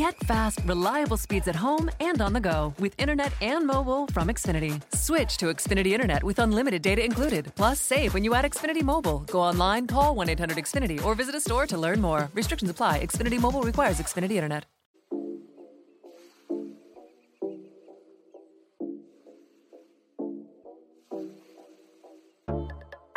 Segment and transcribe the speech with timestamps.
[0.00, 4.28] Get fast, reliable speeds at home and on the go with internet and mobile from
[4.28, 4.80] Xfinity.
[4.94, 7.52] Switch to Xfinity Internet with unlimited data included.
[7.54, 9.18] Plus, save when you add Xfinity Mobile.
[9.30, 12.30] Go online, call 1 800 Xfinity, or visit a store to learn more.
[12.32, 13.04] Restrictions apply.
[13.04, 14.64] Xfinity Mobile requires Xfinity Internet.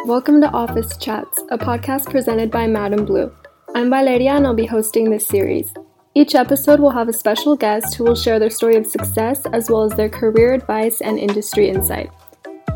[0.05, 3.31] Welcome to Office Chats, a podcast presented by Madam Blue.
[3.73, 5.73] I'm Valeria and I'll be hosting this series.
[6.16, 9.72] Each episode will have a special guest who will share their story of success as
[9.72, 12.12] well as their career advice and industry insight.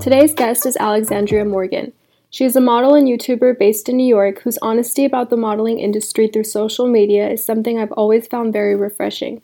[0.01, 1.93] Today's guest is Alexandria Morgan.
[2.31, 5.77] She is a model and YouTuber based in New York whose honesty about the modeling
[5.77, 9.43] industry through social media is something I've always found very refreshing.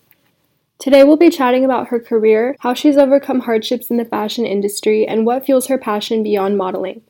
[0.79, 5.07] Today, we'll be chatting about her career, how she's overcome hardships in the fashion industry,
[5.07, 7.03] and what fuels her passion beyond modeling.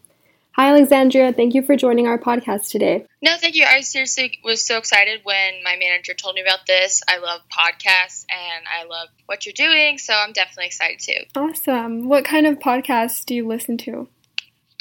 [0.55, 1.33] Hi, Alexandria.
[1.33, 3.07] Thank you for joining our podcast today.
[3.23, 3.65] No, thank you.
[3.65, 7.01] I seriously was so excited when my manager told me about this.
[7.07, 11.39] I love podcasts and I love what you're doing, so I'm definitely excited too.
[11.39, 12.07] Awesome.
[12.07, 14.07] What kind of podcasts do you listen to?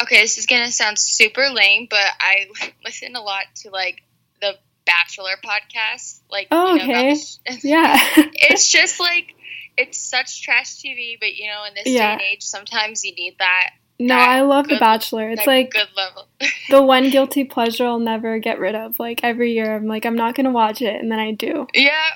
[0.02, 2.48] Okay, this is going to sound super lame, but I
[2.84, 4.02] listen a lot to like
[4.42, 6.20] the Bachelor podcast.
[6.30, 7.16] Like, oh, you know, okay.
[7.62, 7.98] yeah.
[8.34, 9.34] it's just like,
[9.78, 12.08] it's such trash TV, but you know, in this Yeah.
[12.08, 13.70] day and age, sometimes you need that.
[13.98, 15.30] No, I love The Bachelor.
[15.30, 16.26] It's like good level.
[16.70, 18.98] the one guilty pleasure I'll never get rid of.
[18.98, 21.66] Like every year, I'm like, I'm not going to watch it, and then I do.
[21.74, 22.10] yeah,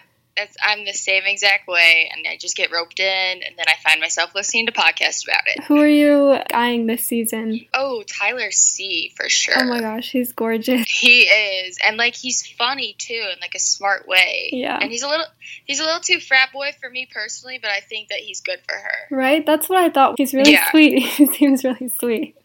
[0.63, 3.07] I'm the same exact way, and I just get roped in,
[3.43, 5.65] and then I find myself listening to podcasts about it.
[5.65, 7.61] Who are you eyeing this season?
[7.75, 9.55] Oh, Tyler C for sure.
[9.57, 10.87] Oh my gosh, he's gorgeous.
[10.89, 14.51] He is, and like he's funny too, in like a smart way.
[14.53, 14.79] Yeah.
[14.81, 15.27] And he's a little,
[15.65, 18.59] he's a little too frat boy for me personally, but I think that he's good
[18.69, 19.17] for her.
[19.17, 19.45] Right?
[19.47, 20.15] That's what I thought.
[20.19, 20.71] He's really Yeah.
[20.71, 21.03] sweet.
[21.17, 22.37] He seems really sweet.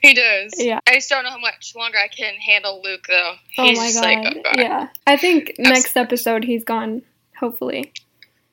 [0.02, 0.54] He does.
[0.56, 0.80] Yeah.
[0.88, 3.34] I just don't know how much longer I can handle Luke though.
[3.58, 4.02] Oh my god.
[4.02, 4.56] like, oh god.
[4.56, 4.88] Yeah.
[5.06, 7.02] I think next episode he's gone,
[7.38, 7.92] hopefully.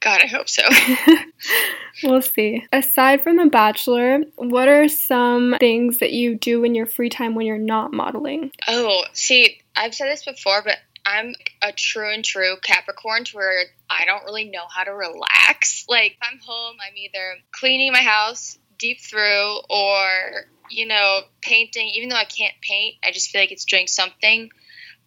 [0.02, 0.64] God, I hope so.
[2.04, 2.66] We'll see.
[2.72, 7.34] Aside from The Bachelor, what are some things that you do in your free time
[7.34, 8.52] when you're not modeling?
[8.68, 13.64] oh, see, I've said this before, but I'm a true and true Capricorn to where
[13.90, 15.86] I don't really know how to relax.
[15.88, 21.90] Like, if I'm home, I'm either cleaning my house deep through or, you know, painting.
[21.90, 24.50] Even though I can't paint, I just feel like it's doing something.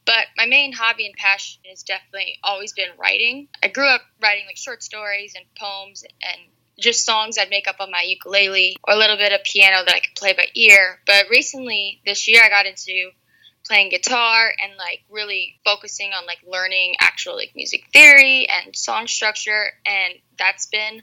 [0.04, 3.48] But my main hobby and passion has definitely always been writing.
[3.62, 6.40] I grew up writing like short stories and poems and
[6.78, 9.94] just songs I'd make up on my ukulele or a little bit of piano that
[9.94, 11.00] I could play by ear.
[11.06, 13.10] But recently, this year, I got into
[13.66, 19.06] playing guitar and like really focusing on like learning actual like music theory and song
[19.06, 21.02] structure and that's been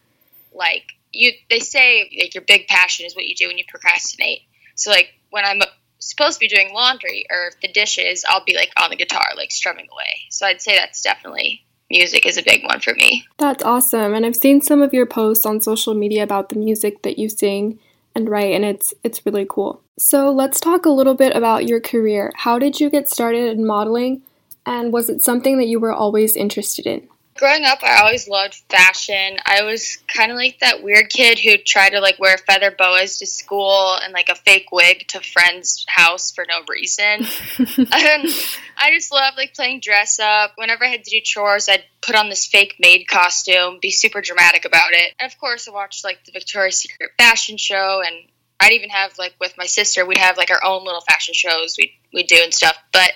[0.53, 4.41] like you they say like your big passion is what you do when you procrastinate
[4.75, 5.61] so like when i'm
[5.99, 9.51] supposed to be doing laundry or the dishes i'll be like on the guitar like
[9.51, 13.63] strumming away so i'd say that's definitely music is a big one for me That's
[13.63, 14.13] awesome.
[14.13, 17.29] And I've seen some of your posts on social media about the music that you
[17.29, 17.79] sing
[18.15, 19.81] and write and it's it's really cool.
[19.99, 22.31] So, let's talk a little bit about your career.
[22.35, 24.21] How did you get started in modeling
[24.65, 27.07] and was it something that you were always interested in?
[27.37, 29.37] Growing up i always loved fashion.
[29.45, 33.19] I was kind of like that weird kid who tried to like wear feather boas
[33.19, 37.25] to school and like a fake wig to friends house for no reason.
[37.91, 40.53] I just loved like playing dress up.
[40.55, 44.21] Whenever i had to do chores i'd put on this fake maid costume be super
[44.21, 45.13] dramatic about it.
[45.19, 48.15] And of course i watched like the victoria's secret fashion show and
[48.59, 51.75] i'd even have like with my sister we'd have like our own little fashion shows
[51.77, 52.77] we'd, we'd do and stuff.
[52.91, 53.11] But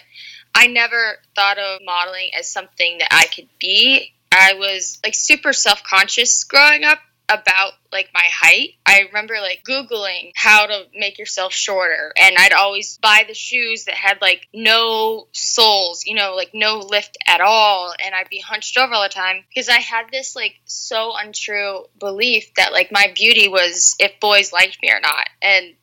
[0.54, 4.14] I never thought of modeling as something that I could be.
[4.32, 7.00] I was like super self conscious growing up
[7.32, 8.72] about like my height.
[8.86, 13.86] I remember like Googling how to make yourself shorter, and I'd always buy the shoes
[13.86, 18.40] that had like no soles, you know, like no lift at all, and I'd be
[18.40, 22.92] hunched over all the time because I had this like so untrue belief that like
[22.92, 25.28] my beauty was if boys liked me or not.
[25.42, 25.74] And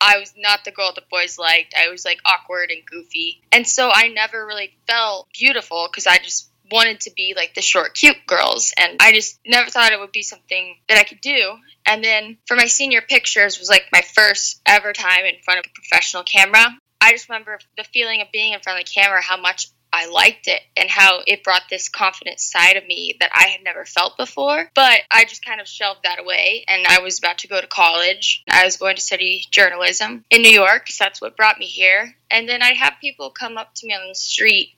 [0.00, 1.74] I was not the girl the boys liked.
[1.76, 3.42] I was like awkward and goofy.
[3.52, 7.62] And so I never really felt beautiful because I just wanted to be like the
[7.62, 8.72] short, cute girls.
[8.76, 11.54] And I just never thought it would be something that I could do.
[11.86, 15.66] And then for my senior pictures was like my first ever time in front of
[15.66, 16.66] a professional camera.
[17.00, 20.06] I just remember the feeling of being in front of the camera, how much I
[20.06, 23.84] liked it and how it brought this confident side of me that I had never
[23.84, 24.68] felt before.
[24.74, 27.66] But I just kind of shelved that away and I was about to go to
[27.68, 28.42] college.
[28.50, 32.12] I was going to study journalism in New York, so that's what brought me here.
[32.28, 34.70] And then I'd have people come up to me on the street,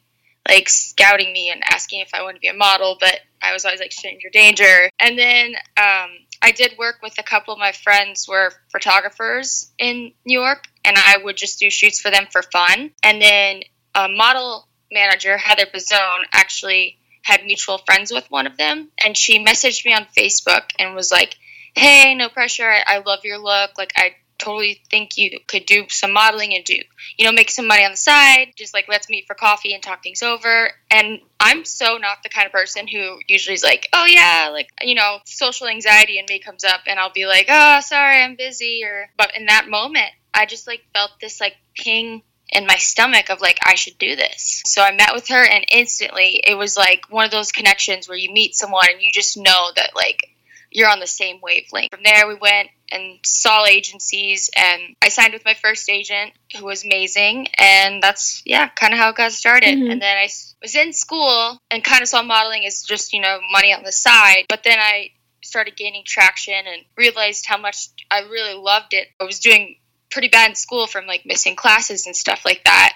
[0.47, 3.65] like scouting me and asking if I wanted to be a model, but I was
[3.65, 4.91] always like stranger danger.
[4.99, 6.11] And then um,
[6.43, 10.65] I did work with a couple of my friends who were photographers in New York,
[10.85, 12.91] and I would just do shoots for them for fun.
[13.03, 13.63] And then
[13.95, 19.45] a model manager, Heather Bazone, actually had mutual friends with one of them, and she
[19.45, 21.37] messaged me on Facebook and was like,
[21.75, 22.71] "Hey, no pressure.
[22.71, 23.73] I, I love your look.
[23.79, 26.77] Like, I totally think you could do some modeling and do,
[27.17, 28.53] you know, make some money on the side.
[28.57, 30.71] Just like let's meet for coffee and talk things over.
[30.91, 34.69] And I'm so not the kind of person who usually is like, oh yeah, like,
[34.83, 38.37] you know, social anxiety in me comes up and I'll be like, oh, sorry, I'm
[38.37, 38.83] busy.
[38.85, 43.31] Or, but in that moment, I just like felt this like ping in my stomach
[43.31, 44.63] of like I should do this.
[44.67, 48.19] So I met with her and instantly it was like one of those connections where
[48.19, 50.31] you meet someone and you just know that like
[50.71, 51.91] you're on the same wavelength.
[51.91, 56.65] From there we went and saw agencies and I signed with my first agent who
[56.65, 59.77] was amazing and that's yeah, kind of how it got started.
[59.77, 59.91] Mm-hmm.
[59.91, 60.29] And then I
[60.63, 63.93] was in school and kind of saw modeling as just, you know, money on the
[63.93, 65.11] side, but then I
[65.43, 69.09] started gaining traction and realized how much I really loved it.
[69.21, 69.77] I was doing
[70.17, 72.95] pretty bad in school from like missing classes and stuff like that.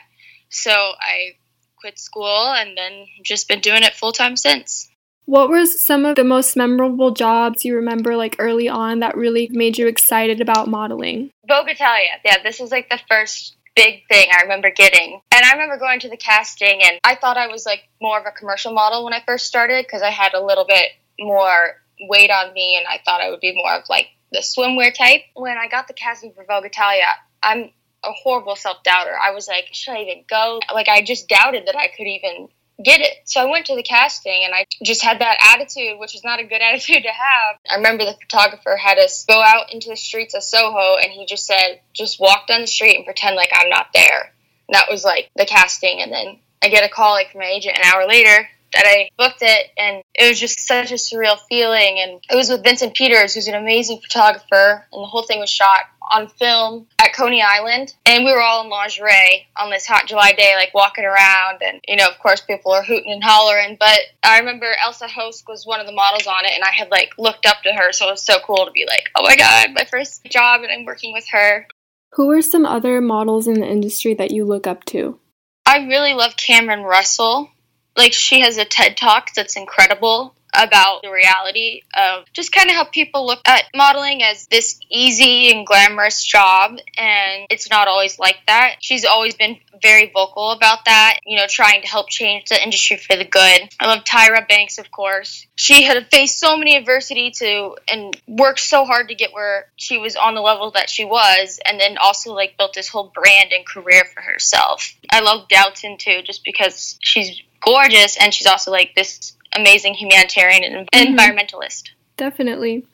[0.48, 1.36] So I
[1.76, 4.88] quit school and then just been doing it full time since.
[5.26, 9.50] What were some of the most memorable jobs you remember like early on that really
[9.52, 11.30] made you excited about modeling?
[11.46, 12.08] Vogue Italia.
[12.24, 15.20] Yeah, this was like the first big thing I remember getting.
[15.30, 18.24] And I remember going to the casting and I thought I was like more of
[18.24, 20.86] a commercial model when I first started because I had a little bit
[21.20, 24.94] more weight on me and I thought I would be more of like the swimwear
[24.94, 25.22] type.
[25.34, 27.06] When I got the casting for Vogue Italia,
[27.42, 27.70] I'm
[28.04, 29.12] a horrible self doubter.
[29.20, 30.60] I was like, should I even go?
[30.72, 32.48] Like, I just doubted that I could even
[32.82, 33.12] get it.
[33.24, 36.40] So I went to the casting and I just had that attitude, which is not
[36.40, 37.56] a good attitude to have.
[37.70, 41.26] I remember the photographer had us go out into the streets of Soho and he
[41.26, 44.32] just said, just walk down the street and pretend like I'm not there.
[44.68, 46.00] And that was like the casting.
[46.00, 49.10] And then I get a call like from my agent an hour later that I
[49.18, 51.98] booked it, and it was just such a surreal feeling.
[51.98, 55.50] And it was with Vincent Peters, who's an amazing photographer, and the whole thing was
[55.50, 55.80] shot
[56.12, 57.94] on film at Coney Island.
[58.04, 61.62] And we were all in lingerie on this hot July day, like walking around.
[61.62, 63.76] And, you know, of course, people are hooting and hollering.
[63.78, 66.90] But I remember Elsa Hosk was one of the models on it, and I had,
[66.90, 67.92] like, looked up to her.
[67.92, 70.72] So it was so cool to be like, oh my God, my first job, and
[70.72, 71.66] I'm working with her.
[72.14, 75.20] Who are some other models in the industry that you look up to?
[75.64, 77.50] I really love Cameron Russell
[77.96, 82.76] like she has a TED talk that's incredible about the reality of just kind of
[82.76, 88.18] how people look at modeling as this easy and glamorous job and it's not always
[88.18, 88.76] like that.
[88.80, 92.96] She's always been very vocal about that, you know, trying to help change the industry
[92.96, 93.68] for the good.
[93.78, 95.46] I love Tyra Banks, of course.
[95.54, 99.98] She had faced so many adversity to and worked so hard to get where she
[99.98, 103.52] was on the level that she was and then also like built this whole brand
[103.52, 104.94] and career for herself.
[105.10, 110.64] I love Doutzen too just because she's gorgeous and she's also like this amazing humanitarian
[110.64, 111.14] and mm-hmm.
[111.14, 111.90] environmentalist.
[112.16, 112.86] Definitely.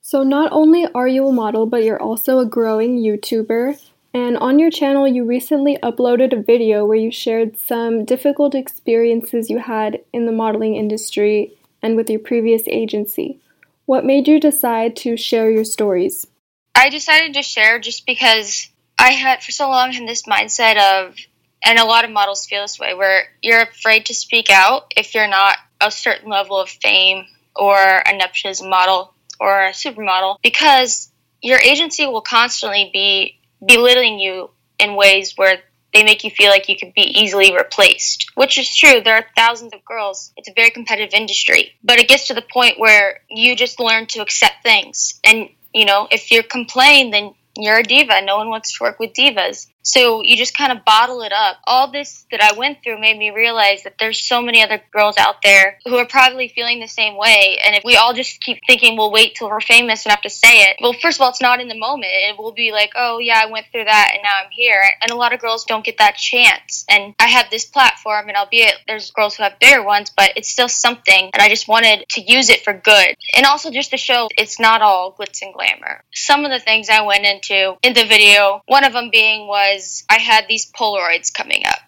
[0.00, 3.80] So, not only are you a model, but you're also a growing YouTuber.
[4.14, 9.48] And on your channel, you recently uploaded a video where you shared some difficult experiences
[9.48, 13.38] you had in the modeling industry and with your previous agency.
[13.86, 16.26] What made you decide to share your stories?
[16.74, 18.68] I decided to share just because
[18.98, 21.16] I had, for so long, had this mindset of,
[21.64, 25.14] and a lot of models feel this way, where you're afraid to speak out if
[25.14, 27.24] you're not a certain level of fame
[27.54, 31.10] or a nepotism model or a supermodel because
[31.42, 35.58] your agency will constantly be belittling you in ways where
[35.92, 39.00] they make you feel like you could be easily replaced, which is true.
[39.00, 40.32] There are thousands of girls.
[40.36, 41.72] It's a very competitive industry.
[41.84, 45.20] But it gets to the point where you just learn to accept things.
[45.22, 48.22] And, you know, if you complain, then you're a diva.
[48.24, 49.66] No one wants to work with divas.
[49.82, 51.58] So you just kind of bottle it up.
[51.64, 55.16] All this that I went through made me realize that there's so many other girls
[55.18, 57.58] out there who are probably feeling the same way.
[57.64, 60.62] And if we all just keep thinking we'll wait till we're famous enough to say
[60.62, 62.12] it, well, first of all, it's not in the moment.
[62.12, 64.82] It will be like, oh, yeah, I went through that and now I'm here.
[65.00, 66.84] And a lot of girls don't get that chance.
[66.88, 70.50] And I have this platform, and albeit there's girls who have bigger ones, but it's
[70.50, 71.30] still something.
[71.32, 73.16] And I just wanted to use it for good.
[73.34, 76.02] And also just to show it's not all glitz and glamour.
[76.12, 79.71] Some of the things I went into in the video, one of them being was
[79.74, 81.78] was I had these Polaroids coming up,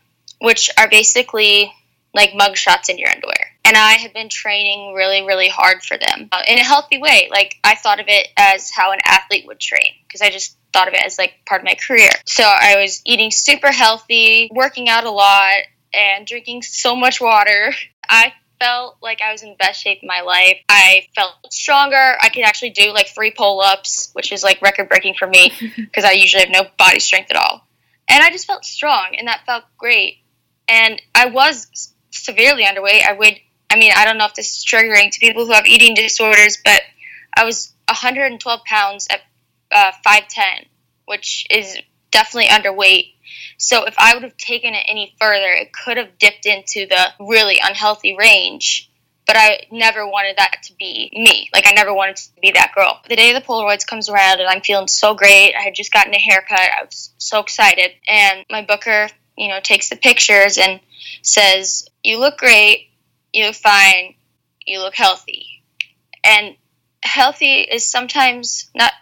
[0.40, 1.72] which are basically
[2.14, 3.50] like mugshots in your underwear.
[3.64, 7.28] And I had been training really, really hard for them uh, in a healthy way.
[7.30, 10.88] Like I thought of it as how an athlete would train because I just thought
[10.88, 12.10] of it as like part of my career.
[12.26, 15.62] So I was eating super healthy, working out a lot,
[15.92, 17.72] and drinking so much water.
[18.08, 20.58] I felt like I was in the best shape of my life.
[20.68, 22.16] I felt stronger.
[22.20, 25.52] I could actually do like three pull ups, which is like record breaking for me
[25.76, 27.66] because I usually have no body strength at all
[28.08, 30.18] and I just felt strong, and that felt great.
[30.68, 33.06] And I was severely underweight.
[33.06, 33.38] I would,
[33.70, 36.58] I mean, I don't know if this is triggering to people who have eating disorders,
[36.64, 36.82] but
[37.37, 39.20] I was 112 pounds at
[39.73, 40.66] uh, 5'10,
[41.06, 41.76] which is
[42.11, 43.14] definitely underweight.
[43.58, 47.12] So if I would have taken it any further, it could have dipped into the
[47.20, 48.90] really unhealthy range.
[49.26, 51.48] But I never wanted that to be me.
[51.54, 53.00] Like I never wanted to be that girl.
[53.08, 55.54] The day the Polaroids comes around and I'm feeling so great.
[55.54, 56.58] I had just gotten a haircut.
[56.58, 57.92] I was so excited.
[58.06, 60.80] And my booker, you know, takes the pictures and
[61.22, 62.90] says, You look great,
[63.32, 64.14] you look fine,
[64.66, 65.62] you look healthy.
[66.22, 66.56] And
[67.02, 68.92] healthy is sometimes not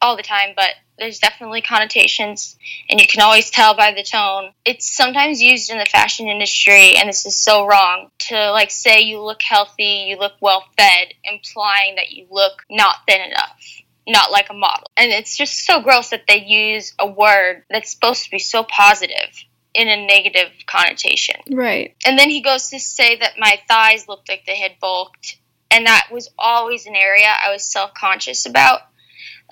[0.00, 0.70] all the time, but
[1.02, 2.56] there's definitely connotations,
[2.88, 4.52] and you can always tell by the tone.
[4.64, 9.00] It's sometimes used in the fashion industry, and this is so wrong to like say
[9.00, 13.82] you look healthy, you look well fed, implying that you look not thin enough.
[14.06, 14.88] Not like a model.
[14.96, 18.64] And it's just so gross that they use a word that's supposed to be so
[18.64, 19.44] positive
[19.74, 21.36] in a negative connotation.
[21.48, 21.94] Right.
[22.04, 25.38] And then he goes to say that my thighs looked like they had bulked.
[25.70, 28.80] And that was always an area I was self conscious about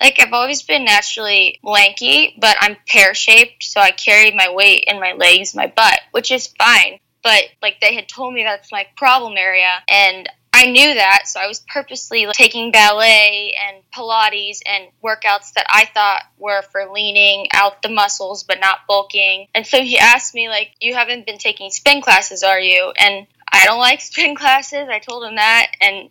[0.01, 4.85] like I've always been naturally lanky, but I'm pear shaped, so I carry my weight
[4.87, 6.99] in my legs, my butt, which is fine.
[7.23, 11.39] But like they had told me that's my problem area, and I knew that, so
[11.39, 17.47] I was purposely taking ballet and Pilates and workouts that I thought were for leaning
[17.53, 19.47] out the muscles but not bulking.
[19.55, 22.91] And so he asked me, like, you haven't been taking spin classes, are you?
[22.97, 24.87] And I don't like spin classes.
[24.89, 26.09] I told him that, and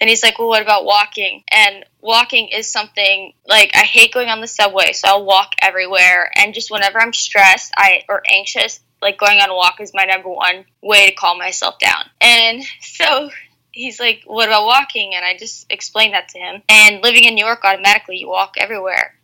[0.00, 1.44] then he's like, well, what about walking?
[1.50, 6.30] And walking is something like I hate going on the subway, so I'll walk everywhere.
[6.36, 10.04] And just whenever I'm stressed, I or anxious, like going on a walk is my
[10.04, 12.04] number one way to calm myself down.
[12.20, 13.30] And so
[13.70, 15.14] he's like, what about walking?
[15.14, 16.62] And I just explained that to him.
[16.68, 19.14] And living in New York, automatically you walk everywhere.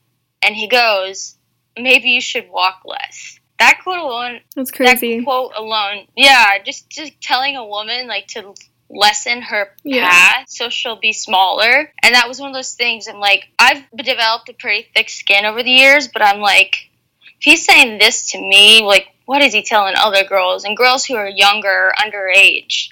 [0.43, 1.37] And he goes,
[1.77, 3.39] maybe you should walk less.
[3.59, 5.19] That quote alone, that's crazy.
[5.19, 8.55] That quote alone, yeah, just just telling a woman like to
[8.91, 10.09] lessen her yeah.
[10.09, 11.93] path so she'll be smaller.
[12.03, 15.45] And that was one of those things I'm like, I've developed a pretty thick skin
[15.45, 16.91] over the years, but I'm like,
[17.39, 21.07] if he's saying this to me, like, what is he telling other girls and girls
[21.07, 22.89] who are younger, or underage?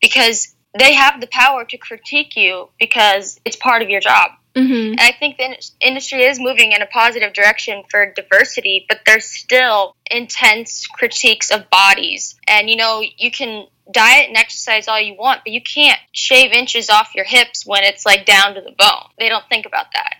[0.00, 4.30] Because they have the power to critique you because it's part of your job.
[4.54, 4.92] Mm-hmm.
[4.92, 9.24] And I think the industry is moving in a positive direction for diversity, but there's
[9.24, 12.36] still intense critiques of bodies.
[12.46, 16.52] And you know, you can diet and exercise all you want, but you can't shave
[16.52, 19.10] inches off your hips when it's like down to the bone.
[19.18, 20.14] They don't think about that.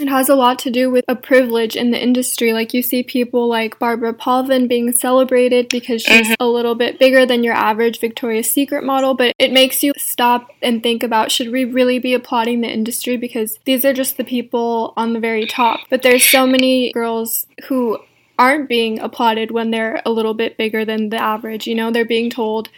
[0.00, 2.54] It has a lot to do with a privilege in the industry.
[2.54, 6.42] Like you see people like Barbara Palvin being celebrated because she's mm-hmm.
[6.42, 10.48] a little bit bigger than your average Victoria's Secret model, but it makes you stop
[10.62, 14.24] and think about should we really be applauding the industry because these are just the
[14.24, 15.80] people on the very top.
[15.90, 17.98] But there's so many girls who
[18.38, 21.66] aren't being applauded when they're a little bit bigger than the average.
[21.66, 22.70] You know, they're being told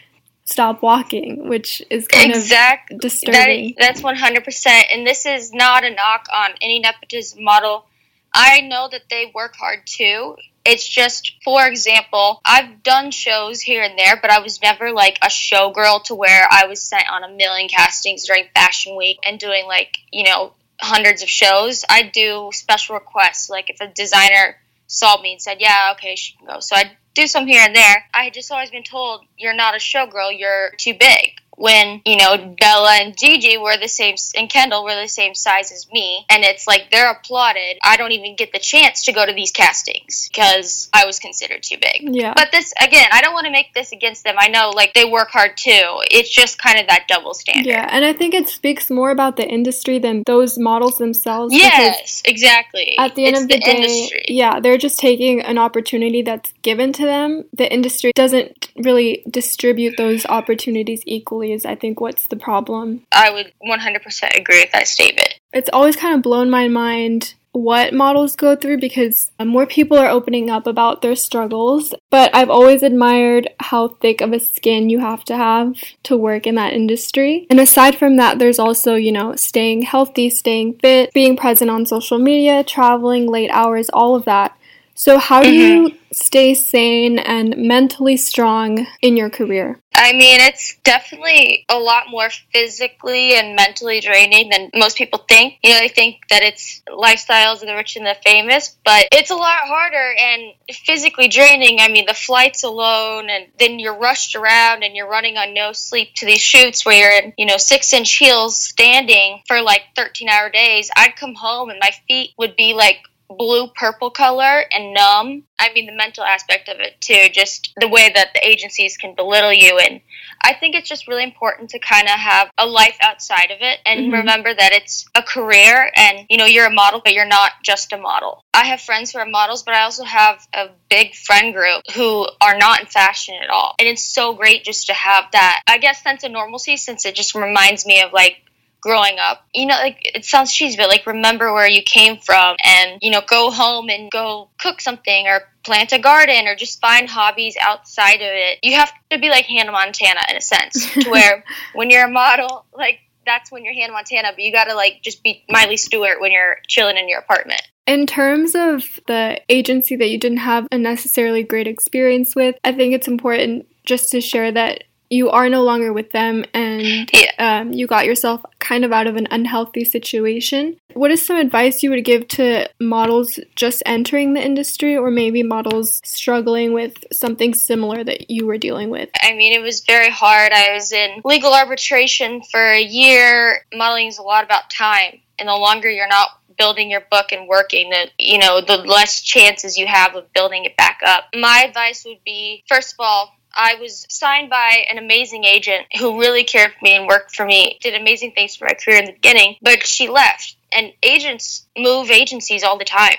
[0.44, 3.74] stop walking, which is kind exact, of disturbing.
[3.78, 4.66] That, that's 100%.
[4.92, 7.86] And this is not a knock on any nepotism model.
[8.32, 10.36] I know that they work hard too.
[10.64, 15.18] It's just, for example, I've done shows here and there, but I was never like
[15.22, 19.38] a showgirl to where I was sent on a million castings during Fashion Week and
[19.38, 21.84] doing like, you know, hundreds of shows.
[21.88, 23.50] I do special requests.
[23.50, 26.60] Like if a designer saw me and said, yeah, okay, she can go.
[26.60, 28.04] So I do some here and there.
[28.12, 32.16] I had just always been told, you're not a showgirl, you're too big when you
[32.16, 36.24] know Bella and Gigi were the same and Kendall were the same size as me,
[36.28, 37.78] and it's like they're applauded.
[37.82, 41.62] I don't even get the chance to go to these castings because I was considered
[41.62, 42.14] too big.
[42.14, 42.32] Yeah.
[42.34, 44.36] But this again, I don't want to make this against them.
[44.38, 46.02] I know like they work hard too.
[46.10, 47.66] It's just kind of that double standard.
[47.66, 51.54] Yeah, and I think it speaks more about the industry than those models themselves.
[51.54, 52.96] Yes, exactly.
[52.98, 54.24] At the end it's of the, the day, industry.
[54.28, 57.44] yeah, they're just taking an opportunity that's given to them.
[57.52, 63.02] The industry doesn't really distribute those opportunities equally is, I think, what's the problem.
[63.12, 65.38] I would 100% agree with that statement.
[65.52, 70.08] It's always kind of blown my mind what models go through because more people are
[70.08, 71.94] opening up about their struggles.
[72.10, 76.48] But I've always admired how thick of a skin you have to have to work
[76.48, 77.46] in that industry.
[77.48, 81.86] And aside from that, there's also, you know, staying healthy, staying fit, being present on
[81.86, 84.56] social media, traveling, late hours, all of that.
[84.96, 85.86] So, how do mm-hmm.
[85.86, 89.80] you stay sane and mentally strong in your career?
[89.96, 95.54] I mean, it's definitely a lot more physically and mentally draining than most people think.
[95.62, 99.30] You know, they think that it's lifestyles of the rich and the famous, but it's
[99.30, 101.78] a lot harder and physically draining.
[101.80, 105.72] I mean, the flights alone, and then you're rushed around and you're running on no
[105.72, 109.82] sleep to these shoots where you're in, you know, six inch heels standing for like
[109.94, 110.90] 13 hour days.
[110.96, 112.98] I'd come home and my feet would be like
[113.28, 115.44] blue purple color and numb.
[115.58, 119.14] I mean, the mental aspect of it too, just the way that the agencies can
[119.14, 119.78] belittle you.
[119.78, 120.00] And
[120.42, 123.78] I think it's just really important to kind of have a life outside of it
[123.86, 124.14] and mm-hmm.
[124.14, 127.92] remember that it's a career and, you know, you're a model, but you're not just
[127.92, 128.42] a model.
[128.52, 132.26] I have friends who are models, but I also have a big friend group who
[132.40, 133.74] are not in fashion at all.
[133.78, 137.14] And it's so great just to have that, I guess, sense of normalcy since it
[137.14, 138.42] just reminds me of like
[138.84, 139.44] growing up.
[139.54, 143.10] You know, like it sounds cheesy, but like remember where you came from and, you
[143.10, 147.56] know, go home and go cook something or plant a garden or just find hobbies
[147.58, 148.58] outside of it.
[148.62, 151.42] You have to be like Hannah Montana in a sense, to where
[151.74, 155.22] when you're a model, like that's when you're Hannah Montana, but you gotta like just
[155.22, 157.62] be Miley Stewart when you're chilling in your apartment.
[157.86, 162.72] In terms of the agency that you didn't have a necessarily great experience with, I
[162.72, 167.30] think it's important just to share that you are no longer with them and yeah.
[167.38, 170.76] um, you got yourself kind of out of an unhealthy situation.
[170.94, 175.42] What is some advice you would give to models just entering the industry or maybe
[175.42, 179.10] models struggling with something similar that you were dealing with?
[179.22, 180.52] I mean, it was very hard.
[180.52, 183.64] I was in legal arbitration for a year.
[183.74, 187.48] Modeling is a lot about time, and the longer you're not building your book and
[187.48, 191.64] working the you know the less chances you have of building it back up my
[191.66, 196.44] advice would be first of all I was signed by an amazing agent who really
[196.44, 199.12] cared for me and worked for me, did amazing things for my career in the
[199.12, 200.56] beginning, but she left.
[200.72, 203.16] And agents move agencies all the time.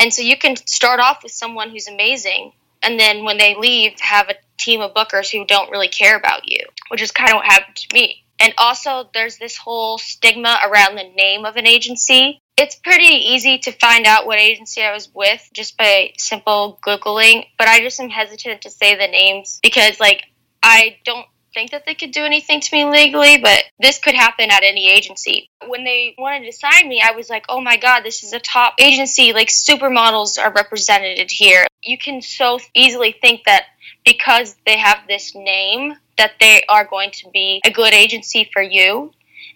[0.00, 2.52] And so you can start off with someone who's amazing,
[2.82, 6.48] and then when they leave, have a team of bookers who don't really care about
[6.48, 8.24] you, which is kind of what happened to me.
[8.38, 12.42] And also, there's this whole stigma around the name of an agency.
[12.56, 17.46] It's pretty easy to find out what agency I was with just by simple Googling,
[17.58, 20.24] but I just am hesitant to say the names because, like,
[20.62, 24.50] I don't think that they could do anything to me legally, but this could happen
[24.50, 25.50] at any agency.
[25.66, 28.38] When they wanted to sign me, I was like, oh my god, this is a
[28.38, 29.32] top agency.
[29.34, 31.66] Like, supermodels are represented here.
[31.82, 33.66] You can so easily think that
[34.04, 38.62] because they have this name, that they are going to be a good agency for
[38.62, 39.12] you.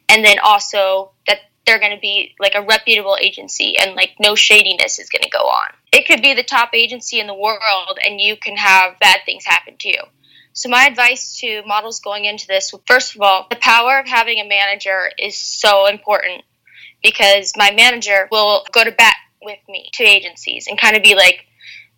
[0.08, 4.34] And then also that they're going to be like a reputable agency and like no
[4.34, 5.70] shadiness is going to go on.
[5.92, 9.44] It could be the top agency in the world and you can have bad things
[9.44, 10.02] happen to you.
[10.52, 14.40] So, my advice to models going into this first of all, the power of having
[14.40, 16.42] a manager is so important
[17.02, 21.14] because my manager will go to bat with me to agencies and kind of be
[21.14, 21.46] like,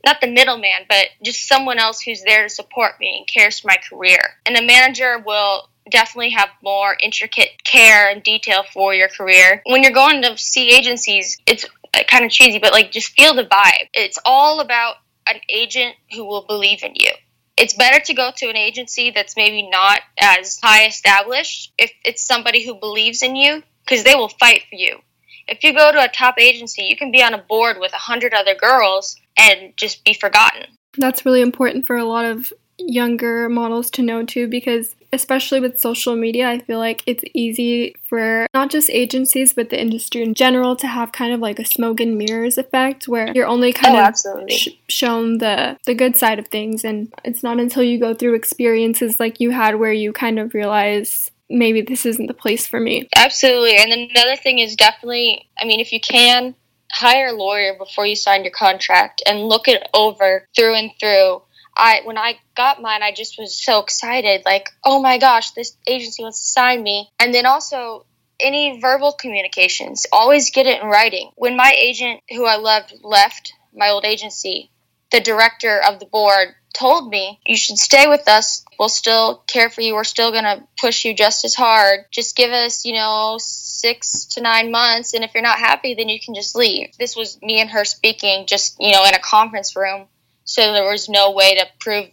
[0.04, 3.68] not the middleman, but just someone else who's there to support me and cares for
[3.68, 4.20] my career.
[4.44, 9.62] And the manager will definitely have more intricate care and detail for your career.
[9.66, 11.64] When you're going to see agencies, it's
[11.94, 13.88] uh, kind of cheesy, but like just feel the vibe.
[13.92, 17.10] It's all about an agent who will believe in you.
[17.56, 22.24] It's better to go to an agency that's maybe not as high established if it's
[22.24, 24.98] somebody who believes in you because they will fight for you.
[25.46, 27.98] If you go to a top agency, you can be on a board with a
[27.98, 30.66] hundred other girls and just be forgotten.
[30.96, 35.78] That's really important for a lot of younger models to know too because especially with
[35.78, 40.34] social media, I feel like it's easy for not just agencies, but the industry in
[40.34, 43.78] general to have kind of like a smoke and mirrors effect where you're only oh,
[43.78, 46.84] kind oh, of sh- shown the, the good side of things.
[46.84, 50.54] And it's not until you go through experiences like you had where you kind of
[50.54, 53.08] realize maybe this isn't the place for me.
[53.14, 53.76] Absolutely.
[53.76, 56.54] And then another thing is definitely, I mean, if you can,
[56.90, 61.42] hire a lawyer before you sign your contract and look it over through and through
[61.76, 65.76] I when I got mine, I just was so excited, like, oh my gosh, this
[65.86, 67.08] agency wants to sign me.
[67.18, 68.06] And then also
[68.40, 71.30] any verbal communications, always get it in writing.
[71.36, 74.70] When my agent, who I loved, left my old agency,
[75.10, 78.64] the director of the board told me, You should stay with us.
[78.78, 79.94] We'll still care for you.
[79.94, 82.06] We're still going to push you just as hard.
[82.10, 85.14] Just give us, you know, six to nine months.
[85.14, 86.96] And if you're not happy, then you can just leave.
[86.98, 90.06] This was me and her speaking just, you know, in a conference room
[90.44, 92.08] so there was no way to prove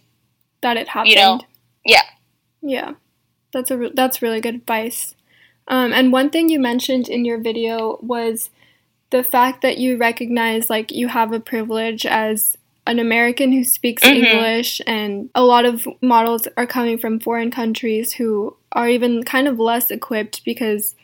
[0.62, 1.10] that it happened.
[1.10, 1.40] You know,
[1.84, 2.02] yeah,
[2.62, 2.92] yeah,
[3.52, 5.14] that's a re- that's really good advice.
[5.68, 8.50] Um, and one thing you mentioned in your video was
[9.10, 14.02] the fact that you recognize like you have a privilege as an American who speaks
[14.02, 14.24] mm-hmm.
[14.24, 19.48] English, and a lot of models are coming from foreign countries who are even kind
[19.48, 20.94] of less equipped because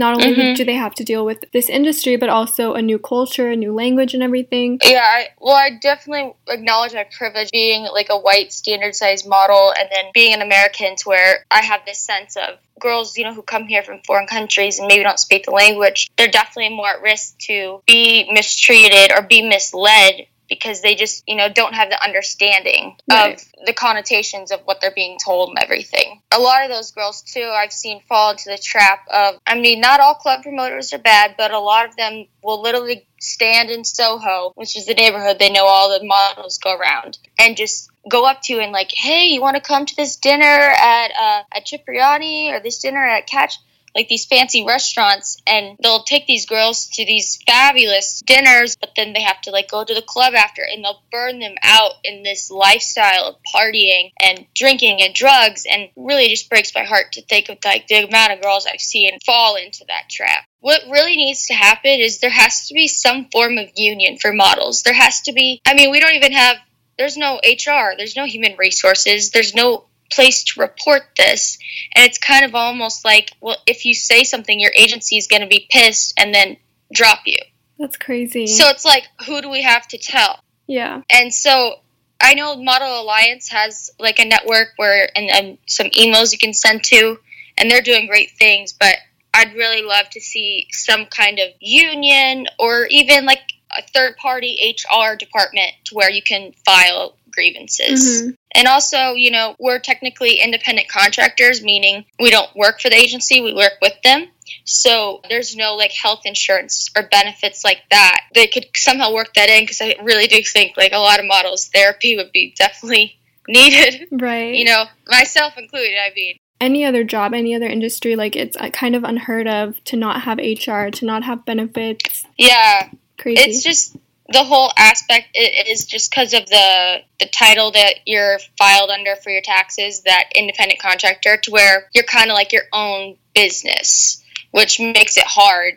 [0.00, 0.54] not only mm-hmm.
[0.54, 3.72] do they have to deal with this industry, but also a new culture, a new
[3.72, 4.78] language, and everything.
[4.82, 9.72] Yeah, I, well, I definitely acknowledge my privilege being like a white standard size model
[9.78, 13.34] and then being an American to where I have this sense of girls, you know,
[13.34, 16.88] who come here from foreign countries and maybe don't speak the language, they're definitely more
[16.88, 21.88] at risk to be mistreated or be misled because they just, you know, don't have
[21.88, 23.40] the understanding Right.
[23.40, 26.20] of the connotations of what they're being told and everything.
[26.32, 29.80] A lot of those girls, too, I've seen fall into the trap of, I mean,
[29.80, 33.84] not all club promoters are bad, but a lot of them will literally stand in
[33.84, 38.26] Soho, which is the neighborhood they know all the models go around, and just go
[38.26, 41.42] up to you and like, hey, you want to come to this dinner at uh,
[41.54, 43.58] at Cipriani or this dinner at Catch?
[43.94, 49.12] Like these fancy restaurants, and they'll take these girls to these fabulous dinners, but then
[49.12, 52.22] they have to like go to the club after, and they'll burn them out in
[52.22, 57.22] this lifestyle of partying and drinking and drugs, and really just breaks my heart to
[57.22, 60.44] think of like the amount of girls I've seen fall into that trap.
[60.60, 64.32] What really needs to happen is there has to be some form of union for
[64.32, 64.82] models.
[64.82, 66.58] There has to be, I mean, we don't even have
[67.00, 71.58] there's no HR, there's no human resources, there's no place to report this.
[71.94, 75.42] And it's kind of almost like, well, if you say something, your agency is going
[75.42, 76.56] to be pissed and then
[76.92, 77.38] drop you.
[77.78, 78.46] That's crazy.
[78.46, 80.40] So it's like, who do we have to tell?
[80.70, 81.02] yeah.
[81.10, 81.80] And so
[82.20, 86.52] I know Model Alliance has like a network where, and, and some emails you can
[86.52, 87.18] send to,
[87.58, 88.96] and they're doing great things, but
[89.34, 93.40] I'd really love to see some kind of union or even like
[93.76, 98.22] a third party HR department to where you can file grievances.
[98.22, 98.34] Mhm.
[98.54, 103.40] And also, you know, we're technically independent contractors, meaning we don't work for the agency,
[103.40, 104.28] we work with them.
[104.64, 108.20] So there's no like health insurance or benefits like that.
[108.34, 111.26] They could somehow work that in because I really do think like a lot of
[111.26, 113.16] models therapy would be definitely
[113.48, 114.08] needed.
[114.10, 114.54] Right.
[114.54, 115.96] You know, myself included.
[115.96, 119.82] I mean, any other job, any other industry, like it's uh, kind of unheard of
[119.84, 122.26] to not have HR, to not have benefits.
[122.36, 123.40] yeah, Crazy.
[123.42, 123.96] it's just
[124.32, 129.30] the whole aspect is just because of the the title that you're filed under for
[129.30, 134.80] your taxes that independent contractor to where you're kind of like your own business which
[134.80, 135.74] makes it hard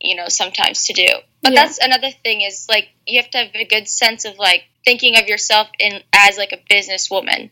[0.00, 1.06] you know sometimes to do
[1.42, 1.64] but Yeah.
[1.64, 5.16] that's another thing is like you have to have a good sense of like thinking
[5.16, 7.50] of yourself in as like a businesswoman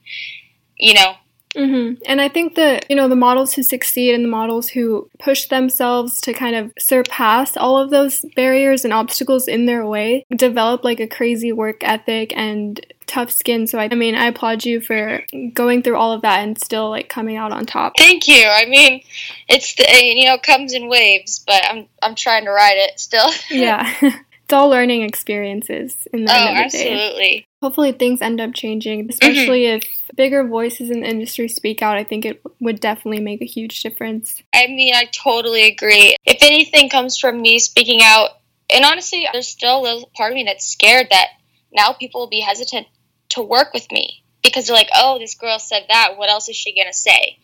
[0.76, 1.14] you know
[1.54, 5.08] hmm And I think that, you know, the models who succeed and the models who
[5.18, 10.24] push themselves to kind of surpass all of those barriers and obstacles in their way
[10.34, 13.66] develop like a crazy work ethic and tough skin.
[13.66, 16.88] So, I, I mean, I applaud you for going through all of that and still
[16.88, 17.92] like coming out on top.
[17.98, 19.02] thank you i mean
[19.48, 22.98] it's the you know it comes in waves but i'm i'm trying to ride it
[22.98, 23.92] still yeah.
[24.52, 26.92] it's all learning experiences in the oh end of the day.
[26.92, 29.76] absolutely Hopefully, things end up changing, especially mm-hmm.
[29.76, 31.96] if bigger voices in the industry speak out.
[31.96, 34.42] I think it would definitely make a huge difference.
[34.52, 36.16] I mean, I totally agree.
[36.26, 38.30] If anything comes from me speaking out,
[38.68, 41.28] and honestly, there's still a little part of me that's scared that
[41.72, 42.88] now people will be hesitant
[43.28, 46.18] to work with me because they're like, oh, this girl said that.
[46.18, 47.38] What else is she going to say?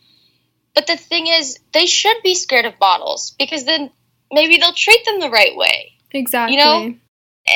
[0.75, 3.89] But the thing is, they should be scared of models because then
[4.33, 5.93] maybe they'll treat them the right way.
[6.11, 6.57] Exactly.
[6.57, 6.95] You know,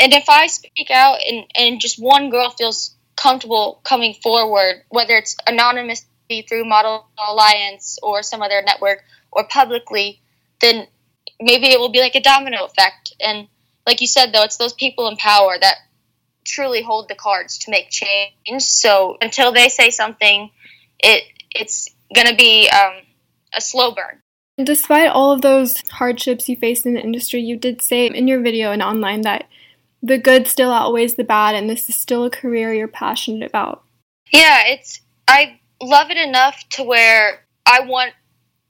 [0.01, 5.15] And if I speak out and, and just one girl feels comfortable coming forward, whether
[5.15, 10.21] it's anonymously through Model Alliance or some other network or publicly,
[10.61, 10.87] then
[11.41, 13.13] maybe it will be like a domino effect.
[13.19, 13.47] And
[13.85, 15.77] like you said, though, it's those people in power that
[16.45, 18.33] truly hold the cards to make change.
[18.59, 20.49] So until they say something,
[20.99, 22.93] it it's going to be um,
[23.55, 24.22] a slow burn.
[24.61, 28.41] Despite all of those hardships you faced in the industry, you did say in your
[28.41, 29.47] video and online that
[30.03, 33.83] the good still outweighs the bad, and this is still a career you're passionate about.
[34.31, 38.13] Yeah, it's I love it enough to where I want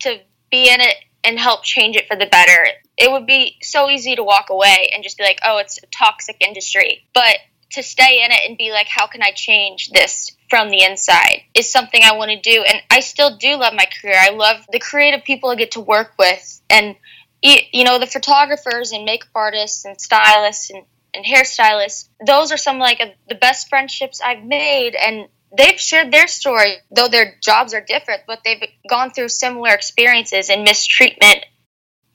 [0.01, 0.19] to
[0.51, 2.67] be in it and help change it for the better.
[2.97, 5.87] It would be so easy to walk away and just be like, "Oh, it's a
[5.87, 7.37] toxic industry." But
[7.73, 11.43] to stay in it and be like, "How can I change this from the inside?"
[11.53, 12.63] is something I want to do.
[12.63, 14.17] And I still do love my career.
[14.19, 16.95] I love the creative people I get to work with and
[17.43, 22.09] you know, the photographers and makeup artists and stylists and and hairstylists.
[22.25, 26.77] Those are some like the best friendships I've made, and they've shared their story.
[26.91, 31.45] Though their jobs are different, but they've gone through similar experiences and mistreatment.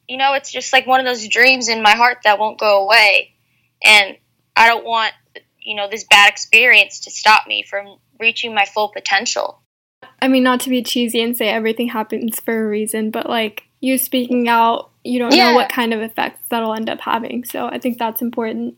[0.09, 2.85] You know, it's just like one of those dreams in my heart that won't go
[2.85, 3.35] away,
[3.85, 4.17] and
[4.57, 5.13] I don't want
[5.69, 9.61] you know this bad experience to stop me from reaching my full potential.
[10.21, 13.65] I mean, not to be cheesy and say everything happens for a reason, but like
[13.81, 15.51] you speaking out, you don't Yeah.
[15.51, 17.45] know what kind of effects that'll end up having.
[17.45, 18.77] So I think that's important.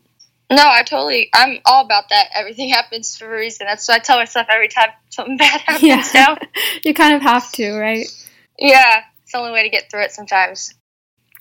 [0.51, 1.29] No, I totally.
[1.33, 2.27] I'm all about that.
[2.33, 3.65] Everything happens for a reason.
[3.67, 5.83] That's what I tell myself every time something bad happens.
[5.83, 6.05] Yeah.
[6.13, 6.37] Now,
[6.83, 8.05] you kind of have to, right?
[8.59, 10.73] yeah, it's the only way to get through it sometimes.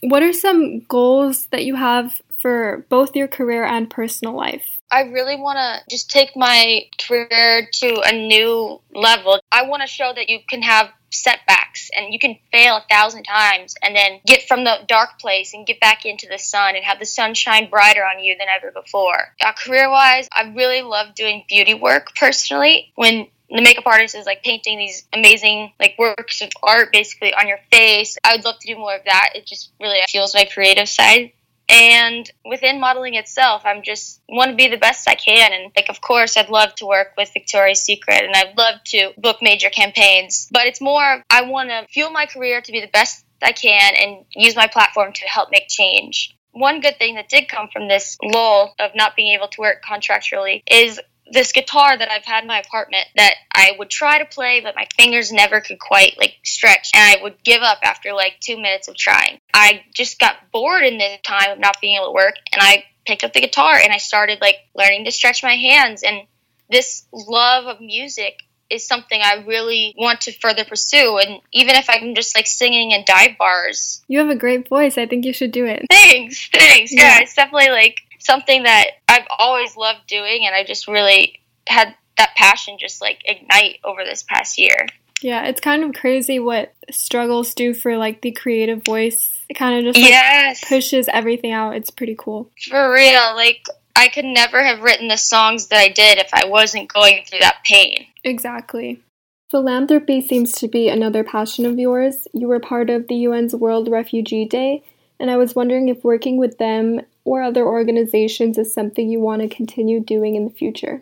[0.02, 4.80] What are some goals that you have for both your career and personal life?
[4.90, 9.40] I really want to just take my career to a new level.
[9.52, 13.24] I want to show that you can have setbacks and you can fail a thousand
[13.24, 16.84] times and then get from the dark place and get back into the sun and
[16.84, 19.34] have the sun shine brighter on you than ever before.
[19.44, 22.92] Uh, career wise, I really love doing beauty work personally.
[22.94, 27.48] When the makeup artist is like painting these amazing like works of art basically on
[27.48, 28.16] your face.
[28.22, 29.30] I would love to do more of that.
[29.34, 31.32] It just really fuels my creative side.
[31.70, 35.52] And within modeling itself, I'm just want to be the best I can.
[35.52, 39.12] And like, of course, I'd love to work with Victoria's Secret and I'd love to
[39.16, 40.48] book major campaigns.
[40.50, 43.94] But it's more, I want to fuel my career to be the best I can
[43.94, 46.36] and use my platform to help make change.
[46.52, 49.84] One good thing that did come from this lull of not being able to work
[49.88, 51.00] contractually is
[51.30, 54.74] this guitar that I've had in my apartment that I would try to play, but
[54.74, 58.56] my fingers never could quite like stretch, and I would give up after like two
[58.56, 59.40] minutes of trying.
[59.54, 62.84] I just got bored in this time of not being able to work, and I
[63.06, 66.02] picked up the guitar and I started like learning to stretch my hands.
[66.02, 66.26] And
[66.70, 71.18] this love of music is something I really want to further pursue.
[71.18, 74.96] And even if I'm just like singing in dive bars, you have a great voice.
[74.96, 75.86] I think you should do it.
[75.90, 76.92] Thanks, thanks.
[76.92, 81.40] Yeah, yeah it's definitely like something that I've always loved doing, and I just really
[81.66, 84.86] had that passion just like ignite over this past year.
[85.22, 89.40] Yeah, it's kind of crazy what struggles do for like the creative voice.
[89.48, 90.64] It kind of just like, yes.
[90.66, 91.76] pushes everything out.
[91.76, 92.50] It's pretty cool.
[92.68, 96.46] For real, like I could never have written the songs that I did if I
[96.46, 98.06] wasn't going through that pain.
[98.24, 99.02] Exactly.
[99.50, 102.28] Philanthropy seems to be another passion of yours.
[102.32, 104.84] You were part of the UN's World Refugee Day,
[105.18, 107.00] and I was wondering if working with them
[107.30, 111.00] or other organizations is something you want to continue doing in the future?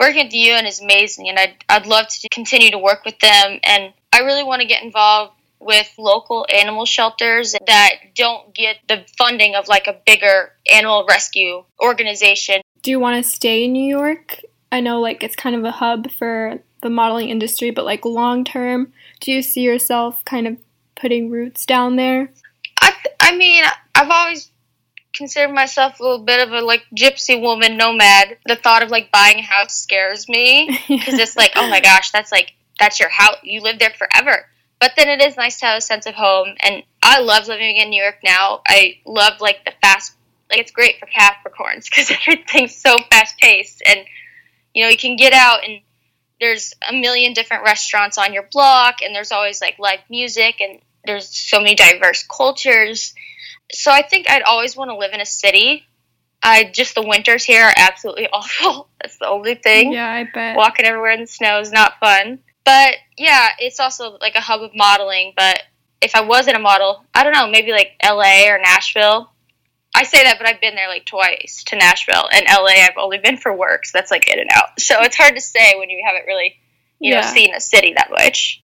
[0.00, 3.16] Working at the UN is amazing, and I'd, I'd love to continue to work with
[3.20, 3.60] them.
[3.62, 9.04] And I really want to get involved with local animal shelters that don't get the
[9.16, 12.62] funding of like a bigger animal rescue organization.
[12.82, 14.40] Do you want to stay in New York?
[14.72, 18.42] I know like it's kind of a hub for the modeling industry, but like long
[18.42, 20.56] term, do you see yourself kind of
[20.96, 22.32] putting roots down there?
[22.80, 23.62] I, I mean,
[23.94, 24.49] I've always
[25.20, 28.38] consider myself a little bit of a like gypsy woman nomad.
[28.46, 32.10] The thought of like buying a house scares me because it's like, oh my gosh,
[32.10, 33.36] that's like that's your house.
[33.42, 34.46] You live there forever.
[34.80, 37.76] But then it is nice to have a sense of home, and I love living
[37.76, 38.62] in New York now.
[38.66, 40.14] I love like the fast,
[40.48, 44.00] like it's great for Capricorns because everything's so fast paced, and
[44.74, 45.80] you know you can get out and
[46.40, 50.80] there's a million different restaurants on your block, and there's always like live music, and
[51.04, 53.14] there's so many diverse cultures
[53.72, 55.86] so I think I'd always want to live in a city.
[56.42, 58.88] I just the winters here are absolutely awful.
[59.00, 59.92] That's the only thing.
[59.92, 60.56] Yeah, I bet.
[60.56, 62.40] Walking everywhere in the snow is not fun.
[62.64, 65.32] But yeah, it's also like a hub of modeling.
[65.36, 65.62] But
[66.00, 69.30] if I wasn't a model, I don't know, maybe like LA or Nashville.
[69.94, 72.84] I say that, but I've been there like twice to Nashville and LA.
[72.84, 74.78] I've only been for work, so that's like in and out.
[74.78, 76.56] So it's hard to say when you haven't really,
[77.00, 77.22] you yeah.
[77.22, 78.62] know, seen a city that much.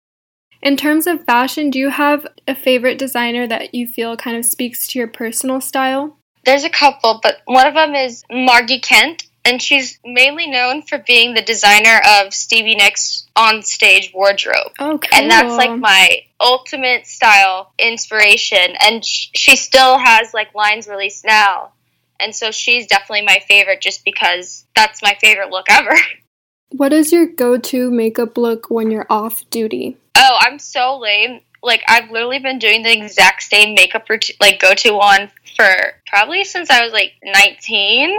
[0.66, 4.44] In terms of fashion, do you have a favorite designer that you feel kind of
[4.44, 6.18] speaks to your personal style?
[6.44, 10.98] There's a couple, but one of them is Margi Kent, and she's mainly known for
[10.98, 14.72] being the designer of Stevie Nicks on stage wardrobe.
[14.81, 15.09] Oh, cool.
[15.12, 18.74] And that's like my ultimate style inspiration.
[18.81, 21.74] And she still has like lines released now.
[22.18, 25.94] And so she's definitely my favorite just because that's my favorite look ever.
[26.70, 29.98] What is your go to makeup look when you're off duty?
[30.16, 31.40] Oh, I'm so lame.
[31.62, 35.68] Like I've literally been doing the exact same makeup routine, like go to one for
[36.07, 38.18] probably since I was like 19.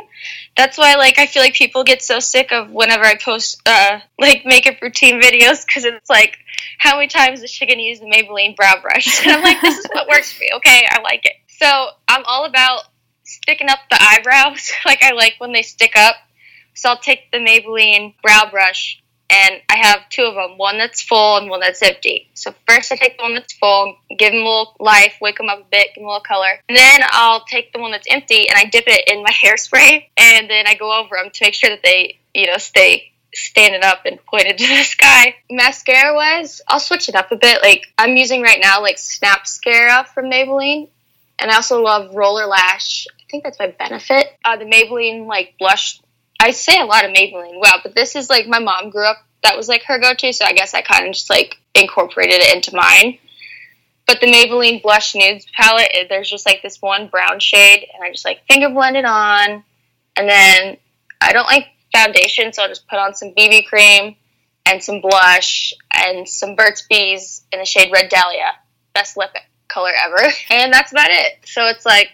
[0.55, 3.99] That's why like I feel like people get so sick of whenever I post uh
[4.19, 6.37] like makeup routine videos because it's like
[6.77, 9.21] how many times is she gonna use the Maybelline brow brush?
[9.25, 10.49] And I'm like, this is what works for me.
[10.55, 11.33] Okay, I like it.
[11.47, 12.83] So I'm all about
[13.23, 14.71] sticking up the eyebrows.
[14.85, 16.15] like I like when they stick up.
[16.77, 21.01] So I'll take the Maybelline brow brush and I have two of them, one that's
[21.01, 22.29] full and one that's empty.
[22.33, 25.49] So first I take the one that's full, give them a little life, wake them
[25.49, 26.61] up a bit, give them a little color.
[26.69, 30.05] And then I'll take the one that's empty and I dip it in my hairspray,
[30.17, 33.83] and then I go over them to make sure that they, you know, stay standing
[33.83, 35.35] up and pointed to the sky.
[35.49, 37.61] Mascara wise, I'll switch it up a bit.
[37.61, 40.89] Like I'm using right now like Snap Snapscara from Maybelline,
[41.39, 43.07] and I also love Roller Lash.
[43.19, 44.27] I think that's my benefit.
[44.45, 45.99] Uh, the Maybelline like blush
[46.39, 47.59] I say a lot of Maybelline.
[47.59, 49.17] Wow, but this is like my mom grew up.
[49.43, 52.55] That was like her go-to, so I guess I kind of just like incorporated it
[52.55, 53.19] into mine.
[54.05, 58.03] But the Maybelline Blush Nudes palette, eh, there's just like this one brown shade, and
[58.03, 59.63] I just like finger blend it on,
[60.15, 60.77] and then
[61.21, 64.15] I don't like foundation, so I'll just put on some BB cream
[64.65, 68.51] and some blush and some Burt's Bees in the shade Red Dahlia,
[68.93, 69.31] best lip
[69.67, 71.39] color ever, and that's about it.
[71.45, 72.09] So it's like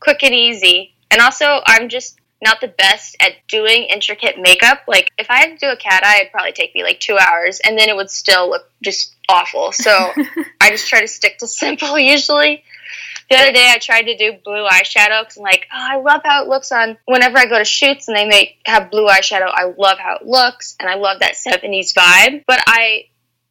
[0.00, 4.80] quick and easy And also, I'm just not the best at doing intricate makeup.
[4.88, 7.16] Like, if I had to do a cat eye, it'd probably take me like two
[7.16, 9.72] hours, and then it would still look just awful.
[9.72, 9.90] So
[10.60, 12.64] I just try to stick to simple usually.
[13.30, 16.20] The other day, I tried to do blue eyeshadow because I'm like, oh, I love
[16.24, 16.98] how it looks on.
[17.06, 20.26] Whenever I go to shoots and they make have blue eyeshadow, I love how it
[20.26, 22.42] looks, and I love that '70s vibe.
[22.46, 23.06] But I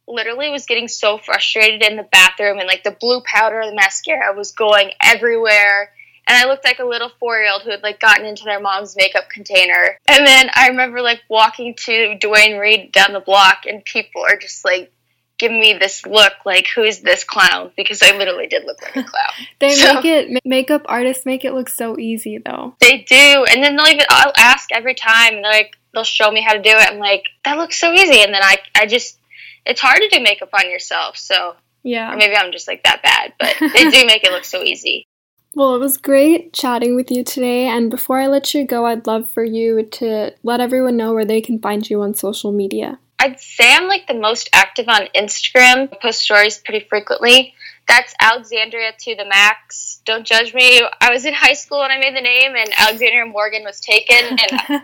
[0.06, 4.36] literally was getting so frustrated in the bathroom, and like the blue powder, the mascara
[4.36, 5.92] was going everywhere
[6.28, 8.60] and I looked like a little four year old who had like gotten into their
[8.60, 9.98] mom's makeup container.
[10.06, 14.36] And then I remember like walking to Duane Reade down the block, and people are
[14.36, 14.92] just like
[15.38, 18.96] giving me this look like who is this clown because I literally did look like
[18.96, 19.32] a clown.
[19.58, 22.76] they so, make it makeup artists make it look so easy though.
[22.80, 26.30] They do, and then they'll even I'll ask every time, and they're like they'll show
[26.30, 26.90] me how to do it.
[26.90, 29.18] I'm like that looks so easy, and then I I just
[29.66, 31.56] it's hard to do makeup on yourself, so.
[31.84, 32.12] Yeah.
[32.12, 35.08] Or maybe I'm just like that bad, but they do make it look so easy.
[35.54, 37.66] Well, it was great chatting with you today.
[37.66, 41.26] And before I let you go, I'd love for you to let everyone know where
[41.26, 42.98] they can find you on social media.
[43.18, 45.92] I'd say I'm like the most active on Instagram.
[45.92, 47.54] I post stories pretty frequently.
[47.86, 50.00] That's Alexandria to the max.
[50.04, 50.82] Don't judge me.
[51.00, 54.16] I was in high school when I made the name, and Alexandria Morgan was taken,
[54.16, 54.40] and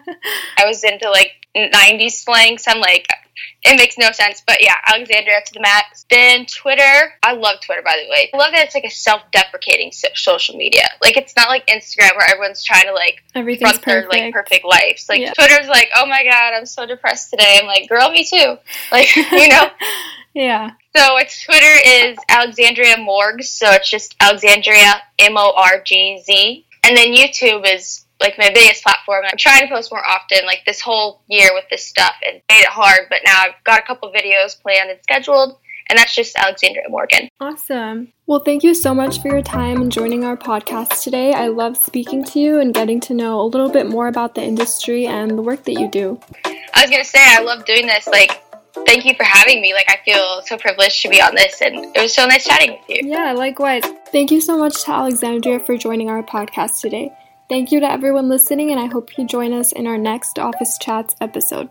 [0.59, 2.59] I was into like 90s slang.
[2.59, 3.09] So I'm like,
[3.65, 4.43] it makes no sense.
[4.47, 6.07] But yeah, Alexandria to the max.
[6.11, 7.13] Then Twitter.
[7.23, 8.31] I love Twitter, by the way.
[8.33, 10.89] I love that it's like a self deprecating social media.
[11.03, 15.09] Like, it's not like Instagram where everyone's trying to like front their like perfect lives.
[15.09, 15.33] Like, yeah.
[15.33, 17.59] Twitter's like, oh my God, I'm so depressed today.
[17.61, 18.57] I'm like, girl, me too.
[18.93, 19.71] Like, you know?
[20.35, 20.71] yeah.
[20.97, 23.45] So it's Twitter is Alexandria Morgz.
[23.45, 26.65] So it's just Alexandria M O R G Z.
[26.85, 29.25] And then YouTube is like my biggest platform.
[29.25, 32.63] I'm trying to post more often, like this whole year with this stuff, and made
[32.63, 33.07] it hard.
[33.09, 37.29] But now I've got a couple videos planned and scheduled, and that's just Alexandria Morgan.
[37.41, 38.13] Awesome.
[38.27, 41.33] Well, thank you so much for your time and joining our podcast today.
[41.33, 44.43] I love speaking to you and getting to know a little bit more about the
[44.43, 46.21] industry and the work that you do.
[46.45, 48.07] I was gonna say I love doing this.
[48.07, 48.43] Like
[48.87, 49.75] thank you for having me.
[49.75, 52.73] Like, I feel so privileged to be on this, and it was so nice chatting
[52.73, 53.11] with you.
[53.11, 53.83] Yeah, likewise.
[54.13, 57.11] Thank you so much to Alexandria for joining our podcast today.
[57.49, 60.77] Thank you to everyone listening, and I hope you join us in our next Office
[60.79, 61.71] Chats episode.